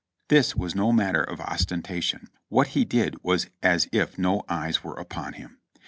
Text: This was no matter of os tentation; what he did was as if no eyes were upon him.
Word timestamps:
This 0.29 0.55
was 0.55 0.73
no 0.73 0.91
matter 0.91 1.21
of 1.23 1.39
os 1.39 1.63
tentation; 1.63 2.25
what 2.49 2.69
he 2.69 2.85
did 2.85 3.23
was 3.23 3.51
as 3.61 3.87
if 3.91 4.17
no 4.17 4.41
eyes 4.49 4.83
were 4.83 4.95
upon 4.97 5.33
him. 5.33 5.59